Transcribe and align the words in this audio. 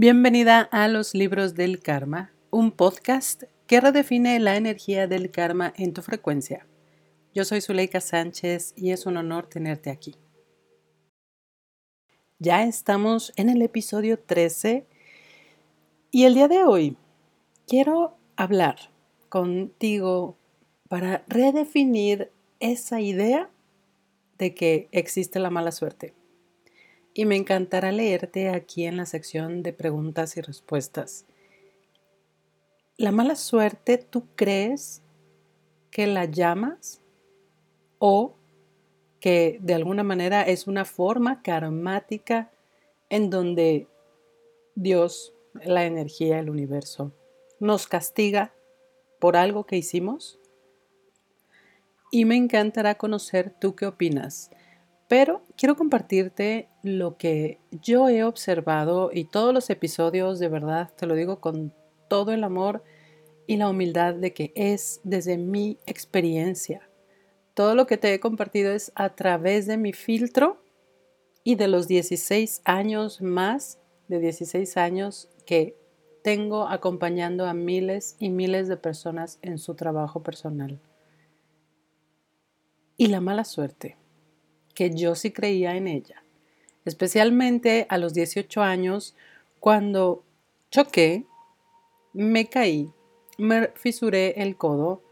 Bienvenida 0.00 0.60
a 0.60 0.86
Los 0.86 1.12
Libros 1.12 1.56
del 1.56 1.80
Karma, 1.80 2.30
un 2.50 2.70
podcast 2.70 3.42
que 3.66 3.80
redefine 3.80 4.38
la 4.38 4.54
energía 4.54 5.08
del 5.08 5.32
karma 5.32 5.74
en 5.76 5.92
tu 5.92 6.02
frecuencia. 6.02 6.68
Yo 7.34 7.44
soy 7.44 7.60
Zuleika 7.60 8.00
Sánchez 8.00 8.74
y 8.76 8.92
es 8.92 9.06
un 9.06 9.16
honor 9.16 9.48
tenerte 9.48 9.90
aquí. 9.90 10.14
Ya 12.38 12.62
estamos 12.62 13.32
en 13.34 13.48
el 13.48 13.60
episodio 13.60 14.20
13 14.20 14.86
y 16.12 16.26
el 16.26 16.34
día 16.34 16.46
de 16.46 16.62
hoy 16.62 16.96
quiero 17.66 18.16
hablar 18.36 18.76
contigo 19.28 20.36
para 20.88 21.24
redefinir 21.26 22.30
esa 22.60 23.00
idea 23.00 23.50
de 24.38 24.54
que 24.54 24.88
existe 24.92 25.40
la 25.40 25.50
mala 25.50 25.72
suerte 25.72 26.14
y 27.18 27.24
me 27.24 27.34
encantará 27.34 27.90
leerte 27.90 28.48
aquí 28.48 28.84
en 28.84 28.96
la 28.96 29.04
sección 29.04 29.64
de 29.64 29.72
preguntas 29.72 30.36
y 30.36 30.40
respuestas. 30.40 31.26
¿La 32.96 33.10
mala 33.10 33.34
suerte 33.34 33.98
tú 33.98 34.28
crees 34.36 35.02
que 35.90 36.06
la 36.06 36.26
llamas 36.26 37.00
o 37.98 38.36
que 39.18 39.58
de 39.60 39.74
alguna 39.74 40.04
manera 40.04 40.42
es 40.42 40.68
una 40.68 40.84
forma 40.84 41.42
karmática 41.42 42.52
en 43.10 43.30
donde 43.30 43.88
Dios, 44.76 45.34
la 45.54 45.86
energía, 45.86 46.38
el 46.38 46.50
universo, 46.50 47.10
nos 47.58 47.88
castiga 47.88 48.54
por 49.18 49.36
algo 49.36 49.66
que 49.66 49.76
hicimos? 49.76 50.38
Y 52.12 52.26
me 52.26 52.36
encantará 52.36 52.94
conocer 52.94 53.52
tú 53.58 53.74
qué 53.74 53.86
opinas. 53.86 54.52
Pero 55.08 55.42
quiero 55.56 55.74
compartirte 55.74 56.68
lo 56.82 57.16
que 57.16 57.58
yo 57.70 58.10
he 58.10 58.24
observado 58.24 59.10
y 59.12 59.24
todos 59.24 59.54
los 59.54 59.70
episodios, 59.70 60.38
de 60.38 60.48
verdad, 60.48 60.90
te 60.94 61.06
lo 61.06 61.14
digo 61.14 61.40
con 61.40 61.72
todo 62.08 62.32
el 62.32 62.44
amor 62.44 62.84
y 63.46 63.56
la 63.56 63.70
humildad 63.70 64.14
de 64.14 64.34
que 64.34 64.52
es 64.54 65.00
desde 65.04 65.38
mi 65.38 65.78
experiencia. 65.86 66.90
Todo 67.54 67.74
lo 67.74 67.86
que 67.86 67.96
te 67.96 68.12
he 68.12 68.20
compartido 68.20 68.70
es 68.70 68.92
a 68.94 69.14
través 69.14 69.66
de 69.66 69.78
mi 69.78 69.94
filtro 69.94 70.62
y 71.42 71.54
de 71.54 71.68
los 71.68 71.88
16 71.88 72.60
años 72.66 73.22
más, 73.22 73.78
de 74.08 74.20
16 74.20 74.76
años 74.76 75.30
que 75.46 75.74
tengo 76.22 76.68
acompañando 76.68 77.46
a 77.46 77.54
miles 77.54 78.16
y 78.18 78.28
miles 78.28 78.68
de 78.68 78.76
personas 78.76 79.38
en 79.40 79.56
su 79.56 79.74
trabajo 79.74 80.22
personal. 80.22 80.78
Y 82.98 83.06
la 83.06 83.22
mala 83.22 83.44
suerte 83.44 83.96
que 84.78 84.94
yo 84.94 85.16
sí 85.16 85.32
creía 85.32 85.74
en 85.74 85.88
ella, 85.88 86.22
especialmente 86.84 87.88
a 87.88 87.98
los 87.98 88.14
18 88.14 88.62
años 88.62 89.16
cuando 89.58 90.22
choqué, 90.70 91.26
me 92.12 92.46
caí, 92.46 92.88
me 93.38 93.72
fisuré 93.74 94.40
el 94.40 94.56
codo, 94.56 95.02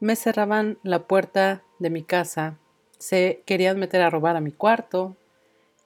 me 0.00 0.16
cerraban 0.16 0.78
la 0.82 1.06
puerta 1.06 1.62
de 1.78 1.90
mi 1.90 2.02
casa, 2.02 2.58
se 2.98 3.44
querían 3.46 3.78
meter 3.78 4.00
a 4.00 4.10
robar 4.10 4.34
a 4.34 4.40
mi 4.40 4.50
cuarto 4.50 5.14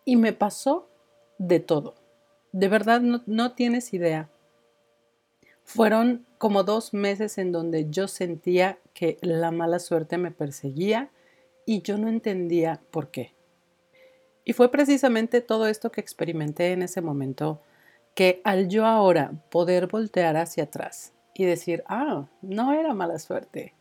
y 0.07 0.17
me 0.17 0.33
pasó 0.33 0.89
de 1.37 1.61
todo. 1.61 1.95
De 2.53 2.69
verdad 2.69 3.03
no, 3.03 3.23
no 3.27 3.53
tienes 3.53 3.93
idea. 3.93 4.31
Fueron 5.65 6.25
como 6.39 6.63
dos 6.63 6.95
meses 6.95 7.37
en 7.37 7.53
donde 7.53 7.91
yo 7.91 8.09
sentía 8.09 8.79
que 8.95 9.19
la 9.21 9.51
mala 9.51 9.81
suerte 9.81 10.17
me 10.17 10.31
perseguía 10.31 11.11
y 11.67 11.83
yo 11.83 11.99
no 11.99 12.09
entendía 12.09 12.81
por 12.91 13.11
qué. 13.11 13.35
Y 14.45 14.53
fue 14.53 14.71
precisamente 14.71 15.41
todo 15.41 15.67
esto 15.69 15.93
que 15.93 16.01
experimenté 16.01 16.73
en 16.73 16.83
ese 16.83 17.01
momento 17.01 17.63
que 18.15 18.41
al 18.45 18.69
yo 18.69 18.87
ahora 18.87 19.33
poder 19.51 19.87
voltear 19.87 20.37
hacia 20.37 20.65
atrás 20.65 21.13
y 21.35 21.45
decir, 21.45 21.83
ah, 21.87 22.27
no 22.43 22.73
era 22.73 22.93
mala 22.93 23.19
suerte, 23.19 23.75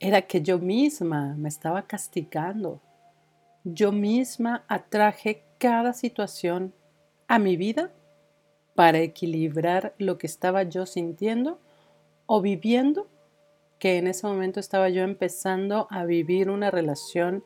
era 0.00 0.22
que 0.22 0.42
yo 0.42 0.58
misma 0.58 1.34
me 1.36 1.48
estaba 1.48 1.86
castigando. 1.86 2.80
Yo 3.64 3.92
misma 3.92 4.64
atraje 4.68 5.44
cada 5.58 5.92
situación 5.92 6.74
a 7.28 7.38
mi 7.38 7.56
vida 7.56 7.92
para 8.74 8.98
equilibrar 8.98 9.94
lo 9.98 10.18
que 10.18 10.26
estaba 10.26 10.64
yo 10.64 10.84
sintiendo 10.84 11.60
o 12.26 12.40
viviendo 12.40 13.08
que 13.84 13.98
en 13.98 14.06
ese 14.06 14.26
momento 14.26 14.60
estaba 14.60 14.88
yo 14.88 15.02
empezando 15.02 15.88
a 15.90 16.06
vivir 16.06 16.48
una 16.48 16.70
relación 16.70 17.44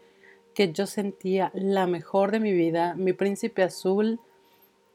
que 0.54 0.72
yo 0.72 0.86
sentía 0.86 1.50
la 1.52 1.88
mejor 1.88 2.30
de 2.30 2.38
mi 2.38 2.52
vida, 2.52 2.94
mi 2.94 3.12
príncipe 3.12 3.64
azul, 3.64 4.20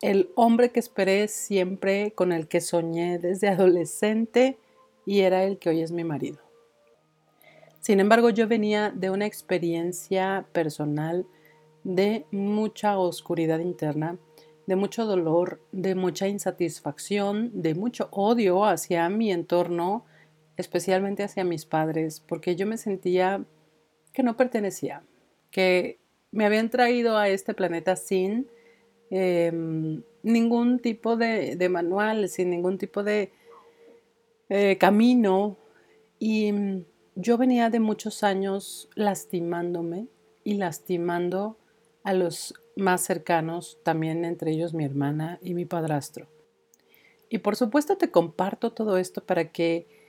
el 0.01 0.29
hombre 0.35 0.71
que 0.71 0.79
esperé 0.79 1.27
siempre, 1.27 2.13
con 2.13 2.31
el 2.31 2.47
que 2.47 2.61
soñé 2.61 3.19
desde 3.19 3.49
adolescente 3.49 4.57
y 5.05 5.19
era 5.19 5.43
el 5.43 5.57
que 5.57 5.67
hoy 5.67 5.81
es 5.81 5.91
mi 5.91 6.05
marido. 6.05 6.39
Sin 7.81 7.99
embargo, 7.99 8.29
yo 8.29 8.47
venía 8.47 8.93
de 8.95 9.09
una 9.09 9.25
experiencia 9.25 10.45
personal 10.53 11.25
de 11.83 12.25
mucha 12.31 12.97
oscuridad 12.97 13.59
interna, 13.59 14.17
de 14.65 14.77
mucho 14.77 15.05
dolor, 15.05 15.59
de 15.73 15.93
mucha 15.93 16.29
insatisfacción, 16.29 17.51
de 17.53 17.75
mucho 17.75 18.07
odio 18.11 18.63
hacia 18.63 19.09
mi 19.09 19.29
entorno, 19.29 20.05
especialmente 20.57 21.23
hacia 21.23 21.43
mis 21.43 21.65
padres, 21.65 22.19
porque 22.19 22.55
yo 22.55 22.67
me 22.67 22.77
sentía 22.77 23.45
que 24.13 24.23
no 24.23 24.37
pertenecía, 24.37 25.03
que 25.51 25.99
me 26.31 26.45
habían 26.45 26.69
traído 26.69 27.17
a 27.17 27.29
este 27.29 27.53
planeta 27.53 27.95
sin 27.95 28.47
em, 29.09 30.03
ningún 30.23 30.79
tipo 30.79 31.15
de, 31.15 31.57
manual, 31.69 32.27
sin 32.29 32.49
ningún 32.49 32.77
tipo 32.77 33.03
de 33.03 33.31
eh, 34.49 34.77
camino. 34.79 35.57
Y 36.19 36.51
mm, 36.51 36.85
yo 37.15 37.37
venía 37.37 37.69
de 37.69 37.79
muchos 37.79 38.23
años 38.23 38.89
lastimándome 38.95 40.07
y 40.43 40.55
lastimando 40.55 41.57
a 42.03 42.13
los 42.13 42.55
más 42.75 43.01
cercanos, 43.01 43.77
también 43.83 44.25
entre 44.25 44.51
ellos 44.51 44.73
mi 44.73 44.83
hermana 44.83 45.39
y 45.41 45.53
mi 45.53 45.65
padrastro. 45.65 46.27
Y 47.29 47.39
por 47.39 47.55
supuesto 47.55 47.97
te 47.97 48.11
comparto 48.11 48.73
todo 48.73 48.97
esto 48.97 49.23
para 49.23 49.51
que 49.51 50.02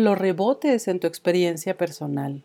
lo 0.00 0.16
rebotes 0.16 0.88
en 0.88 0.98
tu 0.98 1.06
experiencia 1.06 1.76
personal. 1.76 2.44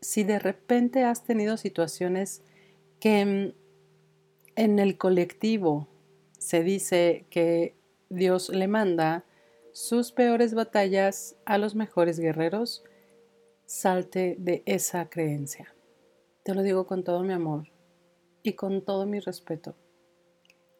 Si 0.00 0.24
de 0.24 0.38
repente 0.38 1.04
has 1.04 1.24
tenido 1.24 1.58
situaciones 1.58 2.42
que 3.00 3.24
mm, 3.24 3.52
en 4.56 4.78
el 4.78 4.96
colectivo 4.96 5.88
se 6.38 6.62
dice 6.62 7.26
que 7.28 7.74
Dios 8.08 8.48
le 8.48 8.66
manda 8.66 9.24
sus 9.72 10.10
peores 10.10 10.54
batallas 10.54 11.36
a 11.44 11.58
los 11.58 11.74
mejores 11.74 12.18
guerreros, 12.18 12.82
salte 13.66 14.36
de 14.38 14.62
esa 14.64 15.10
creencia. 15.10 15.74
Te 16.44 16.54
lo 16.54 16.62
digo 16.62 16.86
con 16.86 17.04
todo 17.04 17.22
mi 17.22 17.34
amor 17.34 17.68
y 18.42 18.54
con 18.54 18.82
todo 18.82 19.04
mi 19.04 19.20
respeto. 19.20 19.76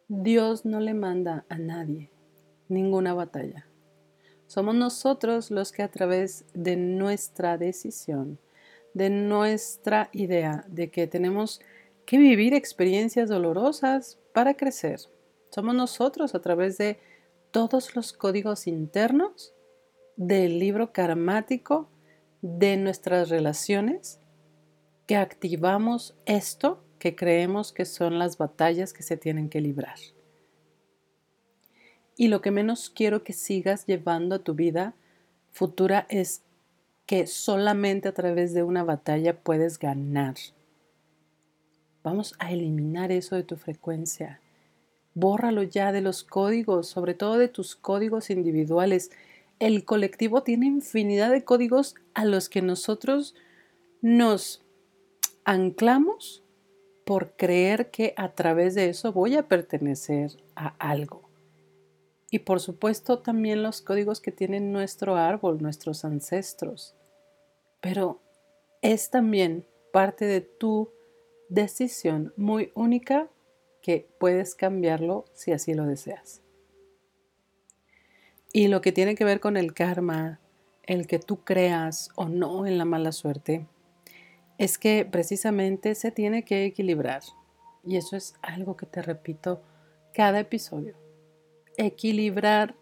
Dios 0.09 0.65
no 0.65 0.81
le 0.81 0.94
manda 0.94 1.44
a 1.50 1.59
nadie 1.59 2.10
ninguna 2.69 3.12
batalla. 3.12 3.66
Somos 4.46 4.74
nosotros 4.74 5.50
los 5.50 5.72
que 5.72 5.82
a 5.82 5.90
través 5.90 6.44
de 6.54 6.76
nuestra 6.76 7.58
decisión, 7.58 8.38
de 8.94 9.10
nuestra 9.10 10.08
idea 10.12 10.64
de 10.68 10.90
que 10.90 11.06
tenemos 11.06 11.60
que 12.04 12.18
vivir 12.18 12.54
experiencias 12.54 13.28
dolorosas 13.28 14.18
para 14.32 14.54
crecer, 14.54 15.00
somos 15.50 15.74
nosotros 15.74 16.34
a 16.34 16.40
través 16.40 16.78
de 16.78 16.98
todos 17.50 17.96
los 17.96 18.12
códigos 18.12 18.66
internos 18.66 19.54
del 20.16 20.58
libro 20.58 20.92
karmático 20.92 21.88
de 22.42 22.76
nuestras 22.76 23.28
relaciones 23.28 24.20
que 25.06 25.16
activamos 25.16 26.14
esto 26.26 26.82
que 26.98 27.14
creemos 27.14 27.72
que 27.72 27.84
son 27.84 28.18
las 28.18 28.38
batallas 28.38 28.92
que 28.92 29.02
se 29.02 29.16
tienen 29.16 29.48
que 29.48 29.60
librar. 29.60 29.96
Y 32.16 32.28
lo 32.28 32.41
que 32.41 32.51
menos 32.51 32.89
quiero 32.89 33.22
que 33.22 33.34
sigas 33.34 33.84
llevando 33.86 34.36
a 34.36 34.39
tu 34.39 34.54
vida 34.54 34.95
futura 35.53 36.07
es 36.09 36.42
que 37.04 37.27
solamente 37.27 38.09
a 38.09 38.15
través 38.15 38.54
de 38.54 38.63
una 38.63 38.83
batalla 38.84 39.39
puedes 39.39 39.78
ganar. 39.78 40.34
Vamos 42.03 42.34
a 42.39 42.53
eliminar 42.53 43.13
eso 43.13 43.36
de 43.36 43.42
tu 43.42 43.57
frecuencia. 43.57 44.41
Bórralo 45.13 45.63
ya 45.63 45.92
de 45.92 46.01
los 46.01 46.24
códigos, 46.24 46.89
sobre 46.89 47.15
todo 47.15 47.36
de 47.36 47.48
tus 47.48 47.77
códigos 47.77 48.30
individuales. 48.30 49.10
El 49.59 49.84
colectivo 49.84 50.42
tiene 50.42 50.66
infinidad 50.66 51.30
de 51.30 51.45
códigos 51.45 51.97
a 52.15 52.24
los 52.24 52.48
que 52.48 52.62
nosotros 52.62 53.34
nos 54.01 54.62
anclamos 55.45 56.42
por 57.04 57.36
creer 57.36 57.91
que 57.91 58.15
a 58.16 58.33
través 58.33 58.74
de 58.74 58.89
eso 58.89 59.12
voy 59.12 59.36
a 59.36 59.48
pertenecer 59.48 60.36
a 60.54 60.69
algo 60.78 61.25
y 62.30 62.40
por 62.40 62.60
supuesto 62.60 63.20
también 63.20 63.62
los 63.62 63.80
códigos 63.80 64.20
que 64.20 64.32
tiene 64.32 64.60
nuestro 64.60 65.16
árbol, 65.16 65.62
nuestros 65.62 66.04
ancestros. 66.04 66.94
Pero 67.80 68.20
es 68.82 69.10
también 69.10 69.66
parte 69.92 70.24
de 70.24 70.40
tu 70.40 70.90
decisión 71.48 72.32
muy 72.36 72.72
única 72.74 73.28
que 73.80 74.08
puedes 74.18 74.54
cambiarlo 74.54 75.26
si 75.34 75.52
así 75.52 75.74
lo 75.74 75.86
deseas. 75.86 76.42
Y 78.52 78.68
lo 78.68 78.80
que 78.80 78.92
tiene 78.92 79.14
que 79.14 79.24
ver 79.24 79.38
con 79.38 79.56
el 79.56 79.74
karma, 79.74 80.40
el 80.82 81.06
que 81.06 81.18
tú 81.18 81.44
creas 81.44 82.10
o 82.16 82.28
no 82.28 82.66
en 82.66 82.78
la 82.78 82.84
mala 82.84 83.12
suerte, 83.12 83.66
es 84.58 84.78
que 84.78 85.04
precisamente 85.04 85.94
se 85.94 86.10
tiene 86.10 86.44
que 86.44 86.64
equilibrar. 86.64 87.22
Y 87.84 87.96
eso 87.96 88.16
es 88.16 88.34
algo 88.42 88.76
que 88.76 88.86
te 88.86 89.02
repito 89.02 89.62
cada 90.12 90.40
episodio. 90.40 91.05
Equilibrar 91.78 92.74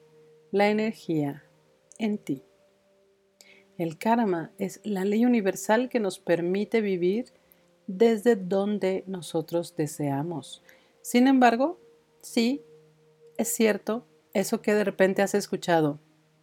la 0.53 0.69
energía 0.69 1.45
en 1.99 2.19
ti. 2.19 2.43
El 3.77 3.99
karma 3.99 4.53
es 4.59 4.81
la 4.85 5.05
ley 5.05 5.25
universal 5.25 5.89
que 5.89 5.99
nos 5.99 6.21
permite 6.21 6.81
vivir 6.81 7.33
desde 7.89 8.37
donde 8.37 9.03
nosotros 9.07 9.75
deseamos. 9.77 10.63
Sin 11.03 11.27
embargo, 11.27 11.79
sí, 12.23 12.63
es 13.37 13.49
cierto, 13.49 14.07
eso 14.33 14.63
que 14.63 14.75
de 14.75 14.85
repente 14.85 15.23
has 15.23 15.35
escuchado, 15.35 15.99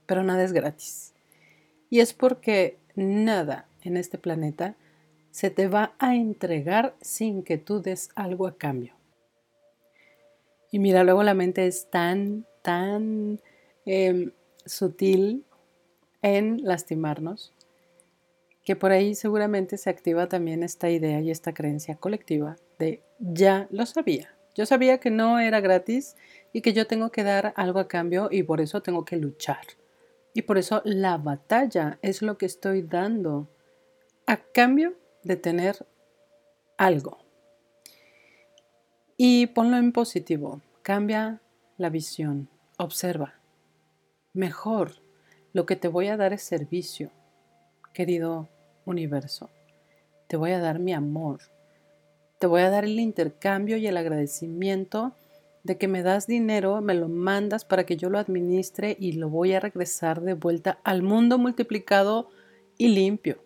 pero 0.06 0.24
nada 0.24 0.44
es 0.44 0.52
gratis. 0.52 1.14
Y 1.90 2.00
es 2.00 2.14
porque 2.14 2.78
nada 2.96 3.68
en 3.82 3.98
este 3.98 4.18
planeta 4.18 4.76
se 5.32 5.50
te 5.50 5.68
va 5.68 5.94
a 6.00 6.16
entregar 6.16 6.96
sin 7.02 7.44
que 7.44 7.58
tú 7.58 7.82
des 7.82 8.10
algo 8.16 8.46
a 8.46 8.58
cambio. 8.58 8.94
Y 10.72 10.80
mira, 10.80 11.04
luego 11.04 11.22
la 11.24 11.34
mente 11.34 11.68
es 11.68 11.90
tan, 11.90 12.46
tan 12.62 13.40
em, 13.86 14.32
sutil 14.66 15.46
en 16.22 16.64
lastimarnos 16.64 17.54
que 18.64 18.76
por 18.76 18.92
ahí 18.92 19.16
seguramente 19.16 19.78
se 19.78 19.90
activa 19.90 20.28
también 20.28 20.64
esta 20.64 20.90
idea 20.90 21.20
y 21.20 21.32
esta 21.32 21.54
creencia 21.54 21.96
colectiva 21.96 22.56
de 22.80 23.04
ya 23.20 23.68
lo 23.72 23.86
sabía. 23.86 24.36
Yo 24.56 24.66
sabía 24.66 25.00
que 25.00 25.10
no 25.10 25.40
era 25.40 25.62
gratis 25.62 26.16
y 26.54 26.62
que 26.62 26.74
yo 26.74 26.86
tengo 26.86 27.12
que 27.12 27.24
dar 27.24 27.54
algo 27.56 27.80
a 27.80 27.88
cambio 27.88 28.30
y 28.32 28.44
por 28.44 28.62
eso 28.62 28.82
tengo 28.82 29.06
que 29.06 29.18
luchar. 29.18 29.66
Y 30.34 30.44
por 30.44 30.58
eso 30.58 30.82
la 30.86 31.18
batalla 31.18 32.00
es 32.02 32.22
lo 32.22 32.38
que 32.38 32.46
estoy 32.46 32.82
dando 32.82 33.50
a 34.26 34.38
cambio 34.38 34.94
de 35.24 35.36
tener 35.36 35.86
algo. 36.78 37.20
Y 39.24 39.46
ponlo 39.46 39.78
en 39.78 39.92
positivo, 39.92 40.62
cambia 40.82 41.44
la 41.78 41.92
visión, 41.92 42.50
observa. 42.80 43.36
Mejor, 44.34 44.94
lo 45.54 45.68
que 45.68 45.76
te 45.76 45.88
voy 45.88 46.08
a 46.08 46.18
dar 46.18 46.34
es 46.34 46.42
servicio, 46.42 47.12
querido 47.94 48.50
universo. 48.84 49.52
Te 50.26 50.38
voy 50.38 50.54
a 50.54 50.60
dar 50.60 50.80
mi 50.80 50.92
amor. 50.92 51.40
Te 52.40 52.48
voy 52.48 52.62
a 52.62 52.72
dar 52.72 52.84
el 52.84 53.00
intercambio 53.00 53.78
y 53.78 53.86
el 53.86 53.98
agradecimiento 53.98 55.14
de 55.62 55.78
que 55.78 55.88
me 55.88 56.02
das 56.02 56.26
dinero, 56.26 56.82
me 56.82 56.96
lo 56.96 57.08
mandas 57.08 57.64
para 57.64 57.86
que 57.86 57.98
yo 57.98 58.10
lo 58.10 58.18
administre 58.18 58.98
y 59.00 59.12
lo 59.12 59.30
voy 59.30 59.54
a 59.54 59.60
regresar 59.60 60.22
de 60.22 60.34
vuelta 60.34 60.80
al 60.84 61.04
mundo 61.04 61.38
multiplicado 61.38 62.30
y 62.76 62.88
limpio. 62.88 63.38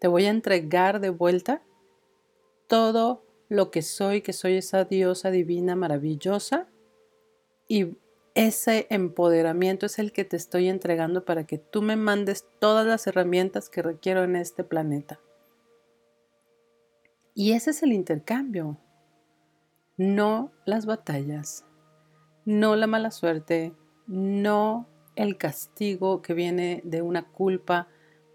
Te 0.00 0.08
voy 0.08 0.24
a 0.24 0.30
entregar 0.30 1.00
de 1.00 1.10
vuelta 1.10 1.60
todo 2.66 3.27
lo 3.48 3.70
que 3.70 3.82
soy, 3.82 4.20
que 4.20 4.32
soy 4.32 4.56
esa 4.56 4.84
diosa 4.84 5.30
divina 5.30 5.76
maravillosa. 5.76 6.68
Y 7.66 7.96
ese 8.34 8.86
empoderamiento 8.90 9.86
es 9.86 9.98
el 9.98 10.12
que 10.12 10.24
te 10.24 10.36
estoy 10.36 10.68
entregando 10.68 11.24
para 11.24 11.44
que 11.44 11.58
tú 11.58 11.82
me 11.82 11.96
mandes 11.96 12.46
todas 12.60 12.86
las 12.86 13.06
herramientas 13.06 13.68
que 13.68 13.82
requiero 13.82 14.22
en 14.24 14.36
este 14.36 14.64
planeta. 14.64 15.20
Y 17.34 17.52
ese 17.52 17.70
es 17.70 17.82
el 17.82 17.92
intercambio, 17.92 18.78
no 19.96 20.52
las 20.64 20.86
batallas, 20.86 21.64
no 22.44 22.76
la 22.76 22.86
mala 22.86 23.10
suerte, 23.10 23.74
no 24.06 24.88
el 25.14 25.36
castigo 25.36 26.22
que 26.22 26.34
viene 26.34 26.80
de 26.84 27.02
una 27.02 27.28
culpa 27.28 27.88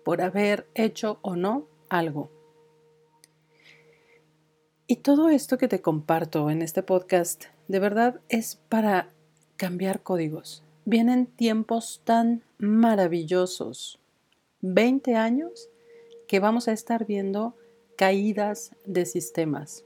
por 0.04 0.21
haber 0.21 0.69
hecho 0.74 1.19
o 1.21 1.36
no 1.36 1.68
algo. 1.89 2.30
Y 4.93 4.97
todo 4.97 5.29
esto 5.29 5.57
que 5.57 5.67
te 5.67 5.81
comparto 5.81 6.51
en 6.51 6.61
este 6.61 6.83
podcast, 6.83 7.45
de 7.67 7.79
verdad 7.79 8.21
es 8.29 8.57
para 8.69 9.09
cambiar 9.57 10.03
códigos. 10.03 10.63
Vienen 10.85 11.25
tiempos 11.25 12.03
tan 12.03 12.43
maravillosos, 12.59 13.99
20 14.61 15.15
años, 15.15 15.71
que 16.27 16.39
vamos 16.39 16.67
a 16.67 16.73
estar 16.73 17.07
viendo 17.07 17.57
caídas 17.97 18.75
de 18.85 19.07
sistemas, 19.07 19.83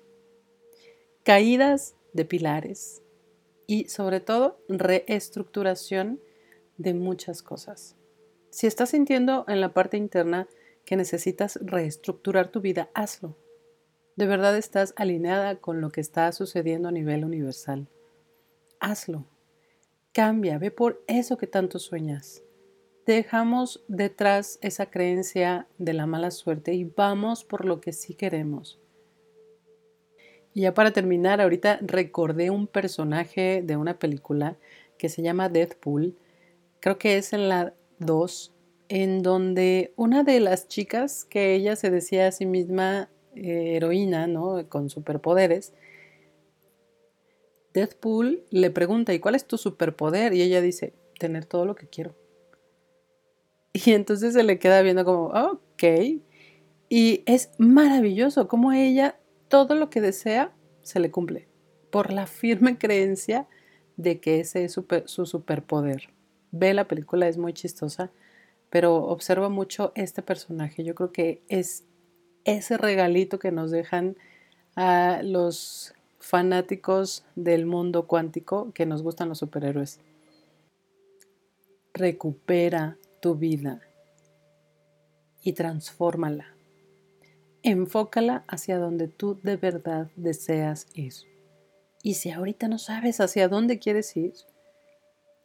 caídas 1.23 1.95
de 2.11 2.25
pilares 2.25 3.01
y 3.65 3.87
sobre 3.87 4.19
todo 4.19 4.59
reestructuración 4.67 6.19
de 6.77 6.93
muchas 6.93 7.41
cosas. 7.41 7.95
Si 8.49 8.67
estás 8.67 8.89
sintiendo 8.89 9.45
en 9.47 9.61
la 9.61 9.73
parte 9.73 9.95
interna 9.95 10.49
que 10.83 10.97
necesitas 10.97 11.57
reestructurar 11.61 12.49
tu 12.49 12.59
vida, 12.59 12.89
hazlo. 12.93 13.37
De 14.17 14.25
verdad 14.25 14.57
estás 14.57 14.95
alineada 14.97 15.57
con 15.57 15.79
lo 15.79 15.91
que 15.91 16.01
está 16.01 16.31
sucediendo 16.31 16.89
a 16.89 16.91
nivel 16.91 17.23
universal. 17.23 17.87
Hazlo. 18.79 19.25
Cambia, 20.11 20.57
ve 20.57 20.71
por 20.71 21.03
eso 21.07 21.37
que 21.37 21.45
tanto 21.45 21.77
sueñas. 21.77 22.41
Dejamos 23.05 23.85
detrás 23.87 24.57
esa 24.63 24.87
creencia 24.87 25.67
de 25.77 25.93
la 25.93 26.07
mala 26.07 26.31
suerte 26.31 26.73
y 26.73 26.83
vamos 26.83 27.45
por 27.45 27.63
lo 27.63 27.79
que 27.79 27.93
sí 27.93 28.15
queremos. 28.15 28.79
Y 30.51 30.61
ya 30.61 30.73
para 30.73 30.89
terminar, 30.91 31.39
ahorita 31.39 31.77
recordé 31.83 32.49
un 32.49 32.65
personaje 32.65 33.61
de 33.63 33.77
una 33.77 33.99
película 33.99 34.57
que 34.97 35.09
se 35.09 35.21
llama 35.21 35.47
Deadpool. 35.47 36.17
Creo 36.79 36.97
que 36.97 37.17
es 37.17 37.33
en 37.33 37.49
la 37.49 37.75
2, 37.99 38.51
en 38.89 39.21
donde 39.21 39.93
una 39.95 40.23
de 40.23 40.39
las 40.39 40.67
chicas 40.67 41.23
que 41.23 41.53
ella 41.53 41.75
se 41.75 41.91
decía 41.91 42.25
a 42.25 42.31
sí 42.31 42.47
misma 42.47 43.11
heroína, 43.43 44.27
¿no? 44.27 44.67
Con 44.69 44.89
superpoderes, 44.89 45.73
Deadpool 47.73 48.43
le 48.49 48.71
pregunta, 48.71 49.13
¿y 49.13 49.19
cuál 49.19 49.35
es 49.35 49.45
tu 49.45 49.57
superpoder? 49.57 50.33
Y 50.33 50.41
ella 50.41 50.61
dice, 50.61 50.93
tener 51.19 51.45
todo 51.45 51.65
lo 51.65 51.75
que 51.75 51.87
quiero. 51.87 52.15
Y 53.73 53.91
entonces 53.91 54.33
se 54.33 54.43
le 54.43 54.57
queda 54.57 54.81
viendo 54.81 55.05
como, 55.05 55.27
ok. 55.27 55.83
Y 56.89 57.23
es 57.25 57.51
maravilloso 57.57 58.47
como 58.47 58.71
ella 58.71 59.19
todo 59.49 59.75
lo 59.75 59.89
que 59.89 60.01
desea 60.01 60.51
se 60.81 60.99
le 60.99 61.11
cumple 61.11 61.47
por 61.91 62.11
la 62.11 62.25
firme 62.27 62.77
creencia 62.77 63.47
de 63.97 64.19
que 64.19 64.39
ese 64.39 64.65
es 64.65 64.73
su 65.05 65.25
superpoder 65.25 66.09
ve 66.51 66.73
la 66.73 66.87
película, 66.87 67.27
es 67.27 67.37
muy 67.37 67.53
chistosa, 67.53 68.11
pero 68.69 68.95
observa 68.95 69.49
mucho 69.49 69.91
este 69.95 70.21
personaje. 70.21 70.83
Yo 70.83 70.95
creo 70.95 71.11
que 71.11 71.41
es 71.47 71.85
ese 72.47 72.77
regalito 72.77 73.39
que 73.39 73.51
nos 73.51 73.71
dejan 73.71 74.15
a 74.75 75.21
los 75.21 75.93
fanáticos 76.19 77.25
del 77.35 77.65
mundo 77.65 78.07
cuántico 78.07 78.71
que 78.73 78.85
nos 78.85 79.03
gustan 79.03 79.27
los 79.27 79.39
superhéroes. 79.39 79.99
Recupera 81.93 82.97
tu 83.19 83.35
vida 83.35 83.81
y 85.43 85.53
transfórmala. 85.53 86.55
Enfócala 87.63 88.45
hacia 88.47 88.77
donde 88.77 89.09
tú 89.09 89.37
de 89.43 89.57
verdad 89.57 90.09
deseas 90.15 90.87
ir. 90.93 91.13
Y 92.01 92.13
si 92.13 92.31
ahorita 92.31 92.69
no 92.69 92.77
sabes 92.77 93.19
hacia 93.19 93.49
dónde 93.49 93.77
quieres 93.77 94.15
ir, 94.15 94.33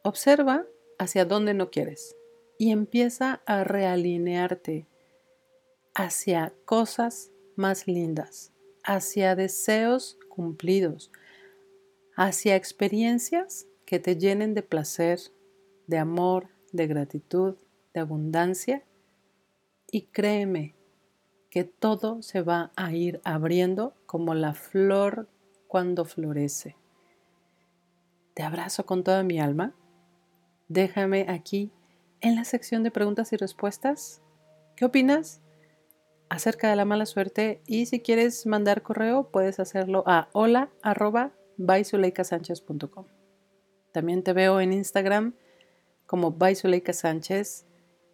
observa 0.02 0.66
hacia 0.98 1.24
dónde 1.24 1.52
no 1.52 1.70
quieres 1.70 2.14
y 2.58 2.70
empieza 2.70 3.40
a 3.44 3.64
realinearte 3.64 4.86
hacia 5.94 6.54
cosas 6.64 7.30
más 7.56 7.86
lindas, 7.86 8.52
hacia 8.84 9.34
deseos 9.34 10.18
cumplidos, 10.28 11.10
hacia 12.16 12.56
experiencias 12.56 13.66
que 13.86 13.98
te 13.98 14.16
llenen 14.16 14.54
de 14.54 14.62
placer, 14.62 15.20
de 15.86 15.98
amor, 15.98 16.48
de 16.72 16.86
gratitud, 16.86 17.56
de 17.92 18.00
abundancia. 18.00 18.84
Y 19.90 20.06
créeme 20.06 20.74
que 21.50 21.64
todo 21.64 22.22
se 22.22 22.40
va 22.40 22.72
a 22.76 22.92
ir 22.92 23.20
abriendo 23.24 23.94
como 24.06 24.34
la 24.34 24.54
flor 24.54 25.28
cuando 25.68 26.04
florece. 26.04 26.76
Te 28.32 28.42
abrazo 28.42 28.86
con 28.86 29.04
toda 29.04 29.22
mi 29.22 29.38
alma 29.38 29.74
déjame 30.72 31.26
aquí 31.28 31.70
en 32.20 32.34
la 32.34 32.44
sección 32.44 32.82
de 32.82 32.90
preguntas 32.90 33.32
y 33.32 33.36
respuestas. 33.36 34.22
¿Qué 34.74 34.86
opinas 34.86 35.41
acerca 36.32 36.70
de 36.70 36.76
la 36.76 36.86
mala 36.86 37.04
suerte? 37.04 37.60
Y 37.66 37.86
si 37.86 38.00
quieres 38.00 38.46
mandar 38.46 38.82
correo, 38.82 39.30
puedes 39.30 39.60
hacerlo 39.60 40.02
a 40.06 40.28
hola 40.32 40.70
También 43.92 44.22
te 44.22 44.32
veo 44.32 44.60
en 44.60 44.72
Instagram 44.72 45.34
como 46.06 46.32
Baizuleika 46.32 46.94
Sánchez 46.94 47.66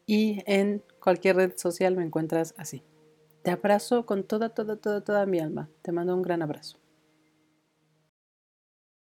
y 0.04 0.42
en 0.46 0.82
cualquier 1.00 1.36
red 1.36 1.52
social 1.56 1.96
me 1.96 2.04
encuentras 2.04 2.54
así. 2.56 2.82
Te 3.42 3.52
abrazo 3.52 4.04
con 4.04 4.24
toda, 4.24 4.48
toda, 4.48 4.76
toda, 4.76 5.02
toda 5.02 5.24
mi 5.24 5.38
alma. 5.38 5.70
Te 5.82 5.92
mando 5.92 6.14
un 6.16 6.22
gran 6.22 6.42
abrazo. 6.42 6.78